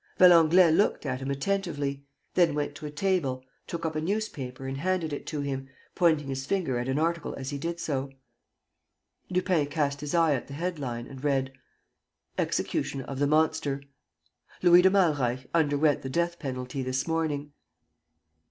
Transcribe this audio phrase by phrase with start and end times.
[0.19, 2.03] ."Valenglay looked at him attentively,
[2.33, 6.25] then went to a table, took up a newspaper and handed it to him, pointing
[6.27, 8.09] his finger at an article as he did so.
[9.29, 11.53] Lupin cast his eye at the head line and read:
[12.39, 13.83] "EXECUTION OF THE MONSTER"
[14.63, 17.53] "Louis de Malreich underwent the death penalty this morning.